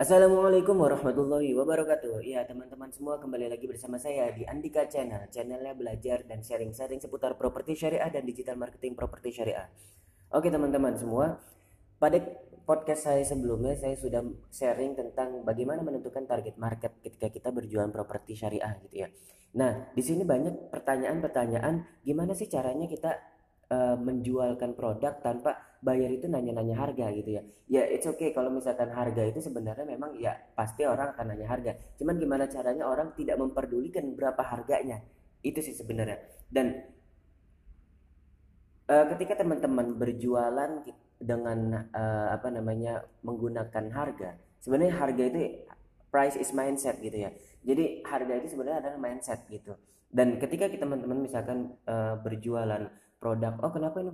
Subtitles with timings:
[0.00, 2.24] Assalamualaikum warahmatullahi wabarakatuh.
[2.24, 5.28] Ya teman-teman semua kembali lagi bersama saya di Andika Channel.
[5.28, 9.68] Channelnya belajar dan sharing-sharing seputar properti syariah dan digital marketing properti syariah.
[10.32, 11.36] Oke teman-teman semua,
[12.00, 12.16] pada
[12.64, 18.32] podcast saya sebelumnya saya sudah sharing tentang bagaimana menentukan target market ketika kita berjualan properti
[18.32, 19.12] syariah gitu ya.
[19.60, 23.20] Nah di sini banyak pertanyaan-pertanyaan gimana sih caranya kita
[23.70, 27.42] uh, menjualkan produk tanpa bayar itu nanya-nanya harga gitu ya.
[27.70, 31.72] Ya it's okay kalau misalkan harga itu sebenarnya memang ya pasti orang akan nanya harga.
[31.96, 35.00] Cuman gimana caranya orang tidak memperdulikan berapa harganya.
[35.40, 36.20] Itu sih sebenarnya.
[36.52, 36.84] Dan
[38.92, 40.84] uh, ketika teman-teman berjualan
[41.20, 45.40] dengan uh, apa namanya menggunakan harga, sebenarnya harga itu
[46.12, 47.30] price is mindset gitu ya.
[47.64, 49.72] Jadi harga itu sebenarnya adalah mindset gitu.
[50.10, 54.12] Dan ketika kita teman-teman misalkan uh, berjualan produk oh kenapa ini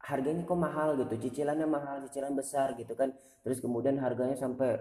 [0.00, 0.88] harganya kok mahal?
[0.96, 1.14] gitu.
[1.28, 3.12] Cicilannya mahal cicilan besar gitu kan.
[3.44, 4.80] Terus kemudian harganya sampai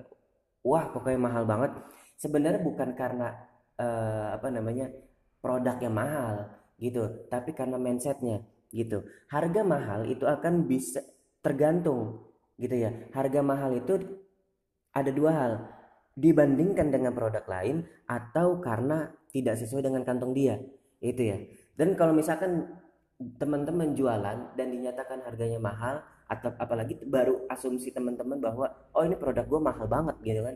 [0.64, 1.72] wah pokoknya mahal banget.
[2.20, 3.32] Sebenarnya bukan karena
[3.80, 4.92] uh, apa namanya
[5.40, 6.36] produknya mahal
[6.80, 9.04] gitu tapi karena mindsetnya gitu.
[9.32, 11.04] Harga mahal itu akan bisa
[11.40, 12.28] tergantung
[12.60, 12.92] gitu ya.
[13.16, 14.00] Harga mahal itu
[14.92, 15.52] ada dua hal
[16.20, 20.60] dibandingkan dengan produk lain atau karena tidak sesuai dengan kantong dia
[21.00, 21.38] itu ya.
[21.80, 22.68] Dan kalau misalkan
[23.20, 26.00] teman-teman jualan dan dinyatakan harganya mahal
[26.32, 30.56] atau apalagi baru asumsi teman-teman bahwa oh ini produk gue mahal banget gitu kan.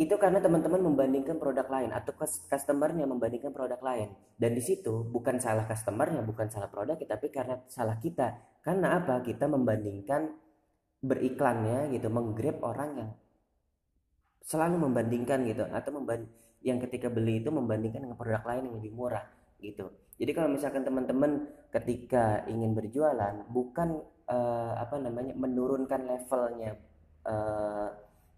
[0.00, 2.16] Itu karena teman-teman membandingkan produk lain atau
[2.48, 4.16] customernya membandingkan produk lain.
[4.34, 8.58] Dan di situ bukan salah customernya bukan salah produk tapi karena salah kita.
[8.64, 9.20] Karena apa?
[9.20, 10.34] Kita membandingkan
[11.04, 13.10] beriklannya gitu menggrab orang yang
[14.40, 16.26] selalu membandingkan gitu atau memband
[16.64, 19.24] yang ketika beli itu membandingkan dengan produk lain yang lebih murah
[19.60, 19.88] gitu
[20.20, 26.76] jadi kalau misalkan teman-teman ketika ingin berjualan bukan uh, apa namanya menurunkan levelnya
[27.24, 27.88] uh,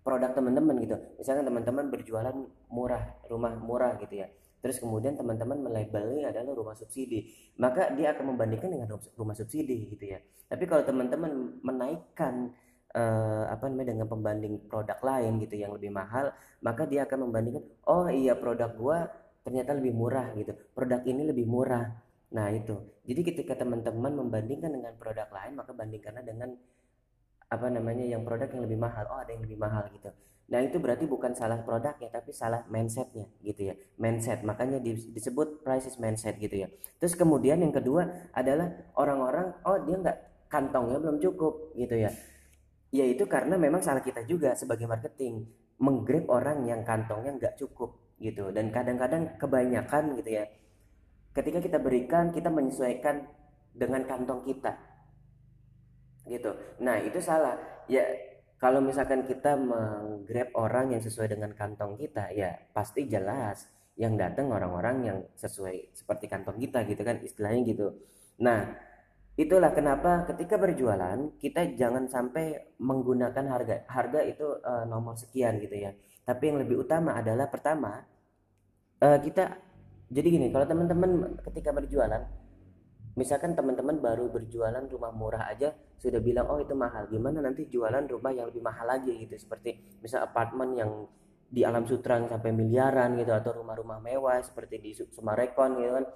[0.02, 0.96] produk teman-teman gitu.
[1.18, 2.34] Misalkan teman-teman berjualan
[2.70, 4.30] murah, rumah murah gitu ya.
[4.62, 8.88] Terus kemudian teman-teman melabelnya adalah rumah subsidi, maka dia akan membandingkan dengan
[9.18, 10.22] rumah subsidi gitu ya.
[10.46, 12.54] Tapi kalau teman-teman menaikkan
[12.94, 16.30] uh, apa namanya dengan pembanding produk lain gitu yang lebih mahal,
[16.62, 19.10] maka dia akan membandingkan, oh iya produk gua
[19.42, 20.54] ternyata lebih murah gitu.
[20.74, 21.86] Produk ini lebih murah.
[22.32, 22.78] Nah itu.
[23.04, 26.54] Jadi ketika teman-teman membandingkan dengan produk lain maka bandingkanlah dengan
[27.52, 29.04] apa namanya yang produk yang lebih mahal.
[29.12, 30.08] Oh ada yang lebih mahal gitu.
[30.52, 33.74] Nah itu berarti bukan salah produknya tapi salah mindsetnya gitu ya.
[34.00, 34.46] Mindset.
[34.46, 36.68] Makanya disebut prices mindset gitu ya.
[37.02, 42.10] Terus kemudian yang kedua adalah orang-orang oh dia nggak kantongnya belum cukup gitu ya.
[42.92, 45.48] Ya itu karena memang salah kita juga sebagai marketing.
[45.82, 48.54] Menggrab orang yang kantongnya nggak cukup gitu.
[48.54, 50.46] Dan kadang-kadang kebanyakan gitu ya
[51.32, 53.24] ketika kita berikan kita menyesuaikan
[53.72, 54.76] dengan kantong kita.
[56.28, 56.52] Gitu.
[56.84, 57.56] Nah itu salah.
[57.88, 58.04] Ya
[58.62, 63.66] kalau misalkan kita menggrab orang yang sesuai dengan kantong kita ya pasti jelas
[63.98, 67.86] yang datang orang-orang yang sesuai seperti kantong kita gitu kan istilahnya gitu.
[68.38, 68.70] Nah
[69.34, 75.74] itulah kenapa ketika berjualan kita jangan sampai menggunakan harga harga itu uh, nomor sekian gitu
[75.88, 75.90] ya.
[76.22, 78.11] Tapi yang lebih utama adalah pertama
[79.02, 79.58] uh, kita
[80.12, 82.22] jadi gini kalau teman-teman ketika berjualan
[83.18, 88.08] misalkan teman-teman baru berjualan rumah murah aja sudah bilang oh itu mahal gimana nanti jualan
[88.10, 89.14] rumah yang lebih mahal lagi?
[89.22, 90.90] Gitu seperti misal apartemen yang
[91.52, 96.06] di alam sutra sampai miliaran gitu atau rumah-rumah mewah seperti di Sumarekon gitu kan.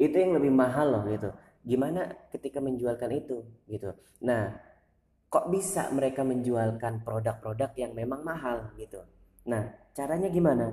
[0.00, 1.30] Itu yang lebih mahal loh gitu.
[1.62, 3.94] Gimana ketika menjualkan itu gitu.
[4.26, 4.58] Nah
[5.30, 9.06] kok bisa mereka menjualkan produk-produk yang memang mahal gitu?
[9.46, 10.72] Nah caranya gimana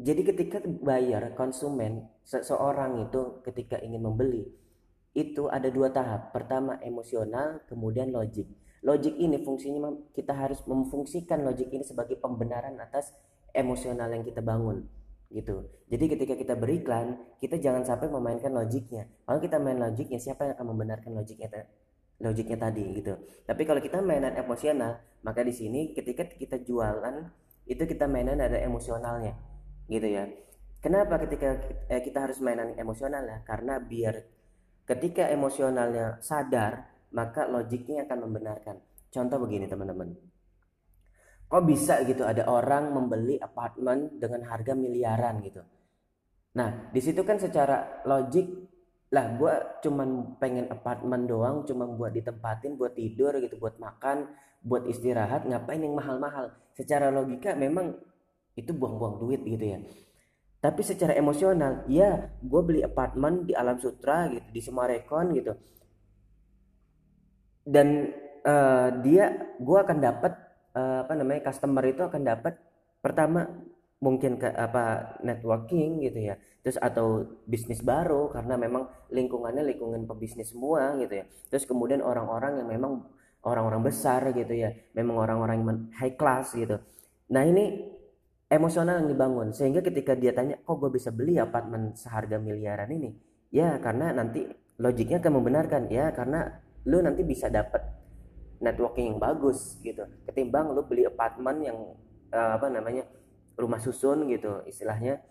[0.00, 4.48] jadi ketika bayar konsumen seseorang itu ketika ingin membeli
[5.12, 6.32] itu ada dua tahap.
[6.32, 8.48] Pertama emosional, kemudian logik.
[8.80, 13.12] Logik ini fungsinya kita harus memfungsikan logik ini sebagai pembenaran atas
[13.52, 14.88] emosional yang kita bangun
[15.28, 15.68] gitu.
[15.92, 19.04] Jadi ketika kita beriklan, kita jangan sampai memainkan logiknya.
[19.28, 21.68] Kalau kita main logiknya, siapa yang akan membenarkan logiknya
[22.20, 23.14] logiknya tadi gitu.
[23.44, 27.28] Tapi kalau kita mainan emosional, maka di sini ketika kita jualan
[27.68, 29.50] itu kita mainan ada emosionalnya
[29.90, 30.24] gitu ya.
[30.80, 31.60] Kenapa ketika
[31.90, 33.38] eh, kita harus mainan emosional ya?
[33.44, 34.16] Karena biar
[34.86, 38.76] ketika emosionalnya sadar maka logiknya akan membenarkan.
[39.10, 40.14] Contoh begini teman-teman.
[41.50, 45.66] Kok bisa gitu ada orang membeli apartemen dengan harga miliaran gitu?
[46.54, 48.46] Nah di situ kan secara logik
[49.10, 54.30] lah gue cuman pengen apartemen doang cuman buat ditempatin buat tidur gitu buat makan
[54.62, 56.54] buat istirahat ngapain yang mahal-mahal?
[56.78, 57.98] Secara logika memang
[58.60, 59.78] itu buang-buang duit gitu ya.
[60.60, 65.52] Tapi secara emosional ya gue beli apartemen di alam sutra gitu di Sumarekon gitu.
[67.64, 68.12] Dan
[68.44, 70.32] uh, dia gue akan dapat
[70.76, 72.60] uh, apa namanya customer itu akan dapat
[73.00, 73.48] pertama
[74.00, 76.36] mungkin ke apa networking gitu ya.
[76.60, 81.24] Terus atau bisnis baru karena memang lingkungannya lingkungan pebisnis semua gitu ya.
[81.48, 83.08] Terus kemudian orang-orang yang memang
[83.44, 84.76] orang-orang besar gitu ya.
[84.92, 86.80] Memang orang-orang yang high class gitu.
[87.32, 87.96] Nah ini
[88.50, 89.54] emosional yang dibangun.
[89.54, 93.14] Sehingga ketika dia tanya kok gue bisa beli apartemen seharga miliaran ini?
[93.54, 94.44] Ya karena nanti
[94.82, 95.82] logiknya akan membenarkan.
[95.88, 97.80] Ya karena lu nanti bisa dapat
[98.58, 100.02] networking yang bagus gitu.
[100.26, 101.78] Ketimbang lu beli apartemen yang
[102.34, 103.06] uh, apa namanya
[103.54, 105.22] rumah susun gitu istilahnya.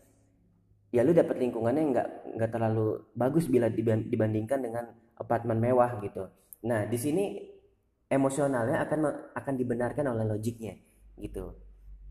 [0.90, 2.08] Ya lu dapat lingkungannya nggak
[2.40, 4.90] nggak terlalu bagus bila dibandingkan dengan
[5.20, 6.26] apartemen mewah gitu.
[6.66, 7.38] Nah di sini
[8.10, 9.00] emosionalnya akan
[9.38, 10.74] akan dibenarkan oleh logiknya
[11.22, 11.69] gitu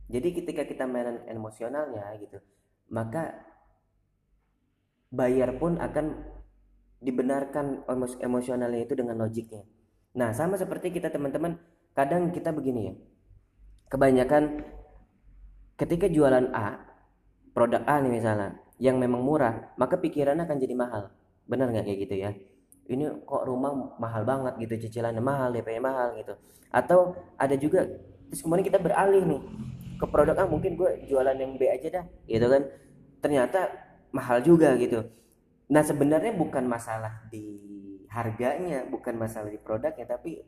[0.08, 2.40] jadi ketika kita mainan emosionalnya gitu
[2.88, 3.44] maka
[5.08, 6.16] bayar pun akan
[6.98, 7.86] dibenarkan
[8.20, 9.62] emosionalnya itu dengan logiknya.
[10.18, 11.56] Nah sama seperti kita teman-teman
[11.94, 12.94] kadang kita begini ya.
[13.88, 14.66] Kebanyakan
[15.78, 16.76] ketika jualan A
[17.54, 21.02] produk A nih misalnya yang memang murah maka pikirannya akan jadi mahal.
[21.48, 22.30] Benar nggak kayak gitu ya?
[22.88, 26.34] Ini kok rumah mahal banget gitu cicilannya mahal DP mahal gitu.
[26.68, 27.86] Atau ada juga
[28.28, 29.42] terus kemudian kita beralih nih
[29.98, 32.62] ke produk A mungkin gue jualan yang B aja dah gitu kan.
[33.18, 33.60] Ternyata
[34.14, 35.04] mahal juga gitu.
[35.68, 37.44] Nah sebenarnya bukan masalah di
[38.08, 40.40] harganya bukan masalah di produknya tapi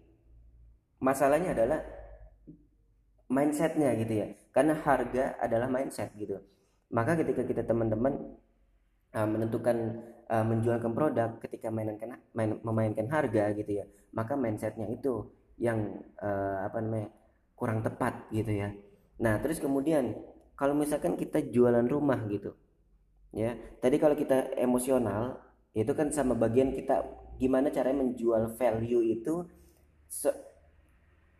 [1.02, 1.82] masalahnya adalah
[3.29, 4.26] mindsetnya gitu ya.
[4.55, 6.38] Karena harga adalah mindset gitu.
[6.91, 8.38] Maka ketika kita teman-teman
[9.14, 9.76] uh, menentukan
[10.31, 15.26] uh, menjualkan produk ketika mainkan main, memainkan harga gitu ya maka mindsetnya itu
[15.61, 17.08] yang uh, apa namanya
[17.55, 18.70] kurang tepat gitu ya
[19.20, 20.17] nah terus kemudian
[20.56, 22.56] kalau misalkan kita jualan rumah gitu
[23.37, 25.38] ya tadi kalau kita emosional
[25.76, 27.05] itu kan sama bagian kita
[27.38, 29.46] gimana caranya menjual value itu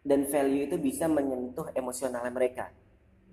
[0.01, 2.73] dan value itu bisa menyentuh emosional mereka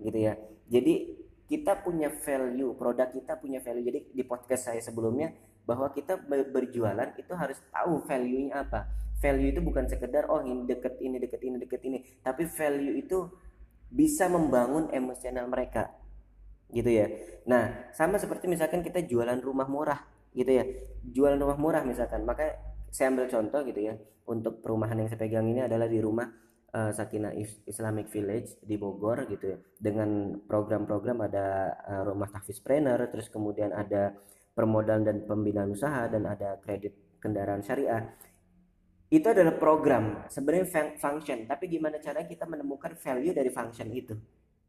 [0.04, 0.36] gitu ya.
[0.68, 1.16] Jadi
[1.48, 3.86] kita punya value produk kita punya value.
[3.88, 5.32] Jadi di podcast saya sebelumnya
[5.64, 8.92] bahwa kita berjualan itu harus tahu value-nya apa.
[9.18, 11.98] Value itu bukan sekedar oh ini deket ini deket ini deket ini.
[12.20, 13.18] Tapi value itu
[13.88, 15.92] bisa membangun emosional mereka
[16.72, 17.08] gitu ya.
[17.48, 20.04] Nah sama seperti misalkan kita jualan rumah murah
[20.36, 20.64] gitu ya.
[21.08, 22.28] Jualan rumah murah misalkan.
[22.28, 22.60] Maka
[22.92, 23.96] saya ambil contoh gitu ya.
[24.28, 26.28] Untuk perumahan yang saya pegang ini adalah di rumah
[26.76, 27.32] uh, Sakinah
[27.64, 29.58] Islamic Village di Bogor gitu ya.
[29.80, 34.12] Dengan program-program ada uh, rumah tahfiz trainer terus kemudian ada
[34.52, 38.04] permodalan dan pembinaan usaha dan ada kredit kendaraan syariah
[39.08, 44.16] itu adalah program sebenarnya function tapi gimana cara kita menemukan value dari function itu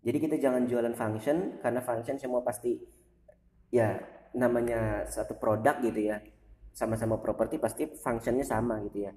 [0.03, 2.79] jadi kita jangan jualan function karena function semua pasti
[3.75, 3.99] ya
[4.39, 6.23] namanya satu produk gitu ya
[6.71, 9.13] sama-sama properti pasti functionnya sama gitu ya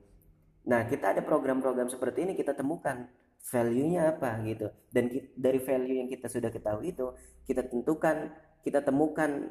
[0.62, 3.10] Nah, kita ada program-program seperti ini kita temukan
[3.42, 4.70] value-nya apa gitu.
[4.94, 7.10] Dan dari value yang kita sudah ketahui itu,
[7.50, 8.30] kita tentukan,
[8.62, 9.50] kita temukan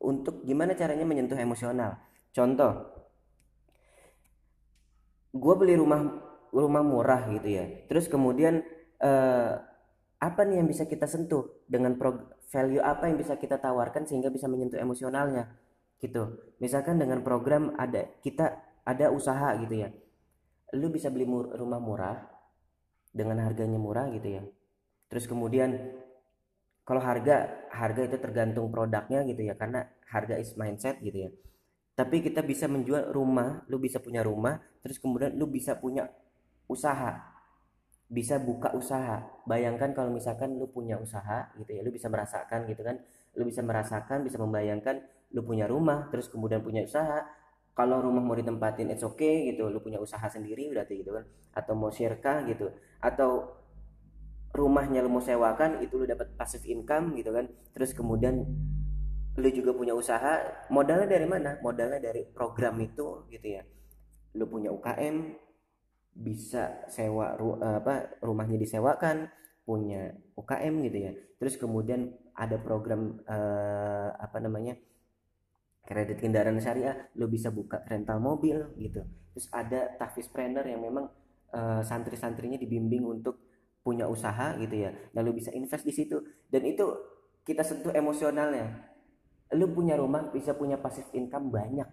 [0.00, 1.96] untuk gimana caranya menyentuh emosional.
[2.36, 2.72] Contoh,
[5.30, 6.00] gue beli rumah
[6.50, 7.64] rumah murah gitu ya.
[7.86, 8.62] Terus kemudian
[8.98, 9.52] eh,
[10.20, 11.96] apa nih yang bisa kita sentuh dengan
[12.50, 15.48] value apa yang bisa kita tawarkan sehingga bisa menyentuh emosionalnya
[16.02, 16.54] gitu.
[16.60, 19.90] Misalkan dengan program ada kita ada usaha gitu ya
[20.74, 22.18] lu bisa beli mur rumah murah
[23.10, 24.42] dengan harganya murah gitu ya
[25.10, 25.74] terus kemudian
[26.86, 31.30] kalau harga harga itu tergantung produknya gitu ya karena harga is mindset gitu ya
[32.00, 36.08] tapi kita bisa menjual rumah lu bisa punya rumah terus kemudian lu bisa punya
[36.64, 37.20] usaha.
[38.08, 39.20] Bisa buka usaha.
[39.44, 42.96] Bayangkan kalau misalkan lu punya usaha gitu ya lu bisa merasakan gitu kan.
[43.36, 45.04] Lu bisa merasakan bisa membayangkan
[45.36, 47.20] lu punya rumah terus kemudian punya usaha.
[47.76, 49.68] Kalau rumah mau ditempatin it's okay gitu.
[49.68, 51.28] Lu punya usaha sendiri berarti gitu kan.
[51.52, 52.72] Atau mau syirkah gitu.
[53.04, 53.60] Atau
[54.56, 57.44] rumahnya lu mau sewakan itu lu dapat passive income gitu kan.
[57.76, 58.48] Terus kemudian
[59.40, 61.56] lu juga punya usaha modalnya dari mana?
[61.64, 63.62] Modalnya dari program itu gitu ya.
[64.36, 65.34] Lu punya UKM
[66.14, 69.32] bisa sewa ru, apa rumahnya disewakan
[69.64, 71.12] punya UKM gitu ya.
[71.40, 74.76] Terus kemudian ada program eh, apa namanya
[75.84, 79.02] kredit kendaraan syariah lo bisa buka rental mobil gitu.
[79.34, 81.06] Terus ada tahfiz planner yang memang
[81.54, 83.42] uh, santri-santrinya dibimbing untuk
[83.82, 84.90] punya usaha gitu ya.
[85.16, 86.18] Lalu bisa invest di situ.
[86.46, 86.86] Dan itu
[87.42, 88.89] kita sentuh emosionalnya
[89.50, 91.86] lu punya rumah bisa punya passive income banyak.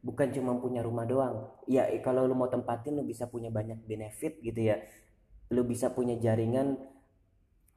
[0.00, 1.50] Bukan cuma punya rumah doang.
[1.66, 4.78] Ya kalau lu mau tempatin lu bisa punya banyak benefit gitu ya.
[5.50, 6.78] Lu bisa punya jaringan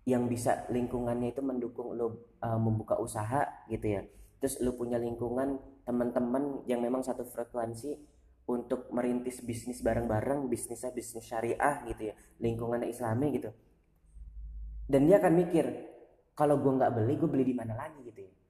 [0.05, 4.01] yang bisa lingkungannya itu mendukung lu uh, membuka usaha gitu ya.
[4.37, 7.97] Terus lu punya lingkungan teman-teman yang memang satu frekuensi
[8.43, 12.15] untuk merintis bisnis bareng-bareng bisnisnya bisnis syariah gitu ya.
[12.37, 13.49] Lingkungan islami gitu.
[14.85, 15.65] Dan dia akan mikir
[16.37, 18.03] kalau gue nggak beli gue beli di mana lagi?
[18.03, 18.42] gitu ya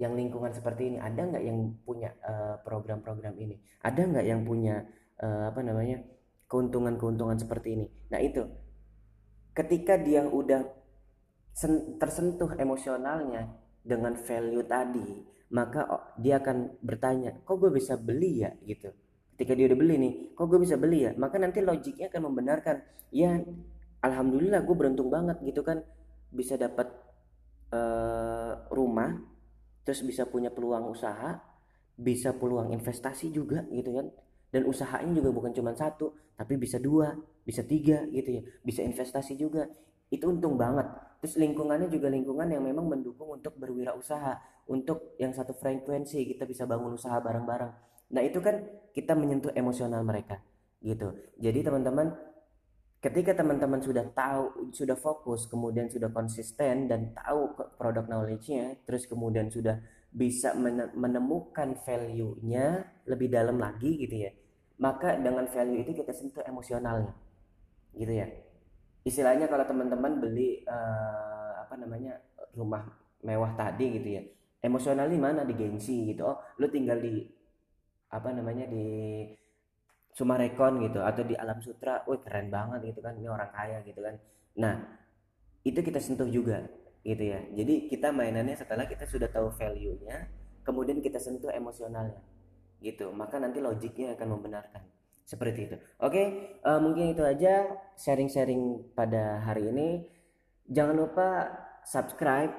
[0.00, 0.96] yang lingkungan seperti ini?
[0.96, 3.60] Ada nggak yang punya uh, program-program ini?
[3.84, 4.80] Ada nggak yang punya
[5.20, 6.00] uh, apa namanya
[6.48, 7.86] keuntungan-keuntungan seperti ini?
[8.08, 8.42] Nah itu.
[9.52, 10.64] Ketika dia udah
[12.00, 13.52] tersentuh emosionalnya
[13.84, 15.82] dengan value tadi maka
[16.14, 18.54] dia akan bertanya kok gue bisa beli ya?
[18.62, 18.88] Gitu.
[19.34, 21.12] Ketika dia udah beli nih kok gue bisa beli ya?
[21.18, 22.76] Maka nanti logiknya akan membenarkan
[23.10, 23.36] ya
[24.00, 25.82] alhamdulillah gue beruntung banget gitu kan.
[26.30, 26.88] Bisa dapat
[27.74, 29.18] uh, rumah
[29.90, 31.50] terus bisa punya peluang usaha
[32.00, 34.08] bisa peluang investasi juga gitu kan.
[34.50, 38.42] Dan usahanya juga bukan cuma satu tapi bisa dua bisa tiga gitu ya.
[38.64, 39.68] Bisa investasi juga.
[40.10, 40.88] Itu untung banget.
[41.22, 46.64] Terus lingkungannya juga lingkungan yang memang mendukung untuk berwirausaha untuk yang satu frekuensi kita bisa
[46.64, 47.72] bangun usaha bareng-bareng.
[48.10, 50.40] Nah itu kan kita menyentuh emosional mereka
[50.80, 51.12] gitu.
[51.36, 52.16] Jadi teman-teman
[53.00, 59.48] ketika teman-teman sudah tahu, sudah fokus, kemudian sudah konsisten dan tahu produk knowledge-nya, terus kemudian
[59.48, 59.80] sudah
[60.12, 60.52] bisa
[60.92, 64.30] menemukan value-nya lebih dalam lagi gitu ya.
[64.80, 67.16] Maka dengan value itu kita sentuh emosionalnya.
[67.96, 68.28] Gitu ya.
[69.00, 72.20] Istilahnya kalau teman-teman beli uh, apa namanya
[72.52, 72.84] rumah
[73.24, 74.22] mewah tadi gitu ya.
[74.60, 76.28] Emosionalnya mana di gengsi gitu.
[76.28, 77.24] Oh, lu tinggal di
[78.12, 79.24] apa namanya di
[80.20, 84.04] Sumarekon gitu atau di Alam Sutra, wih keren banget gitu kan, ini orang kaya gitu
[84.04, 84.20] kan.
[84.60, 84.76] Nah,
[85.64, 86.68] itu kita sentuh juga
[87.00, 87.40] gitu ya.
[87.56, 90.28] Jadi kita mainannya setelah kita sudah tahu value-nya,
[90.60, 92.20] kemudian kita sentuh emosionalnya
[92.84, 93.08] gitu.
[93.16, 94.84] Maka nanti logiknya akan membenarkan.
[95.24, 95.76] Seperti itu.
[96.02, 99.88] Oke, uh, mungkin itu aja sharing-sharing pada hari ini.
[100.66, 101.28] Jangan lupa
[101.86, 102.50] subscribe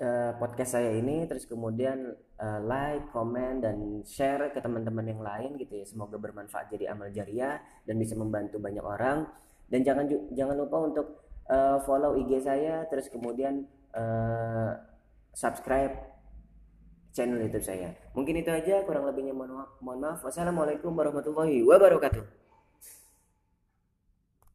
[0.00, 5.50] uh, podcast saya ini terus kemudian uh, like, komen dan share ke teman-teman yang lain
[5.60, 5.86] gitu ya.
[5.88, 9.28] Semoga bermanfaat jadi amal jariah dan bisa membantu banyak orang.
[9.66, 11.06] Dan jangan jangan lupa untuk
[11.50, 14.72] uh, follow IG saya terus kemudian uh,
[15.34, 15.92] subscribe
[17.16, 17.96] channel YouTube saya.
[18.12, 19.32] Mungkin itu aja kurang lebihnya.
[19.32, 20.20] Mohon maaf.
[20.20, 22.45] Wassalamualaikum warahmatullahi wabarakatuh.